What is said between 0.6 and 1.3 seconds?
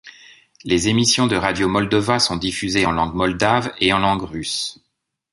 Les émissions